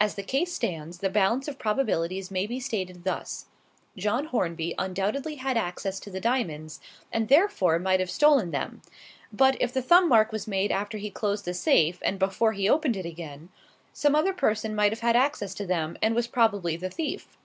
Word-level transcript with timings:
As 0.00 0.16
the 0.16 0.24
case 0.24 0.52
stands, 0.52 0.98
the 0.98 1.08
balance 1.08 1.46
of 1.46 1.56
probabilities 1.56 2.28
may 2.28 2.44
be 2.44 2.58
stated 2.58 3.04
thus: 3.04 3.46
John 3.96 4.24
Hornby 4.24 4.74
undoubtedly 4.76 5.36
had 5.36 5.56
access 5.56 6.00
to 6.00 6.10
the 6.10 6.18
diamonds, 6.18 6.80
and 7.12 7.28
therefore 7.28 7.78
might 7.78 8.00
have 8.00 8.10
stolen 8.10 8.50
them. 8.50 8.82
But 9.32 9.56
if 9.62 9.72
the 9.72 9.80
thumb 9.80 10.08
mark 10.08 10.32
was 10.32 10.48
made 10.48 10.72
after 10.72 10.98
he 10.98 11.08
closed 11.08 11.44
the 11.44 11.54
safe 11.54 12.00
and 12.02 12.18
before 12.18 12.52
he 12.52 12.68
opened 12.68 12.96
it 12.96 13.06
again, 13.06 13.48
some 13.92 14.16
other 14.16 14.32
person 14.32 14.74
must 14.74 14.90
have 14.90 15.00
had 15.02 15.14
access 15.14 15.54
to 15.54 15.66
them, 15.68 15.96
and 16.02 16.16
was 16.16 16.26
probably 16.26 16.76
the 16.76 16.90
thief. 16.90 17.36